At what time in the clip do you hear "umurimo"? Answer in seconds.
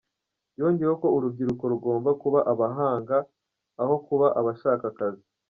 3.25-3.39